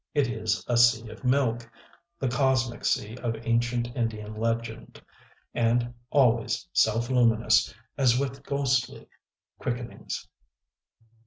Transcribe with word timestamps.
It 0.15 0.27
is 0.27 0.65
a 0.67 0.77
Sea 0.77 1.09
of 1.09 1.23
Milk, 1.23 1.69
the 2.17 2.27
Cosmic 2.27 2.85
Sea 2.85 3.17
of 3.17 3.35
ancient 3.45 3.95
Indian 3.95 4.33
legend, 4.33 4.99
and 5.53 5.93
always 6.09 6.67
self 6.73 7.11
luminous, 7.11 7.71
as 7.99 8.17
with 8.17 8.41
ghostly 8.41 9.07
quickenings. 9.59 10.27